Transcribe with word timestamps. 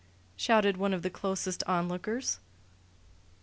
shouted 0.35 0.77
one 0.77 0.95
of 0.95 1.03
the 1.03 1.11
closest 1.11 1.63
onlookers. 1.67 2.39